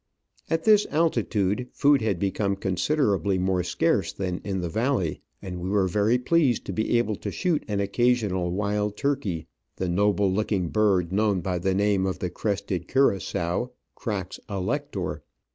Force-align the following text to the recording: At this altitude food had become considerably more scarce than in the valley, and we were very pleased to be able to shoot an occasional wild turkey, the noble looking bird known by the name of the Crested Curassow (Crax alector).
At 0.49 0.63
this 0.63 0.87
altitude 0.89 1.67
food 1.73 2.01
had 2.01 2.17
become 2.17 2.55
considerably 2.55 3.37
more 3.37 3.61
scarce 3.61 4.11
than 4.11 4.41
in 4.43 4.59
the 4.61 4.67
valley, 4.67 5.21
and 5.43 5.59
we 5.61 5.69
were 5.69 5.87
very 5.87 6.17
pleased 6.17 6.65
to 6.65 6.73
be 6.73 6.97
able 6.97 7.15
to 7.17 7.29
shoot 7.31 7.63
an 7.67 7.79
occasional 7.79 8.49
wild 8.51 8.97
turkey, 8.97 9.45
the 9.75 9.87
noble 9.89 10.33
looking 10.33 10.69
bird 10.69 11.11
known 11.13 11.41
by 11.41 11.59
the 11.59 11.75
name 11.75 12.07
of 12.07 12.17
the 12.17 12.31
Crested 12.31 12.87
Curassow 12.87 13.73
(Crax 13.95 14.39
alector). 14.49 15.21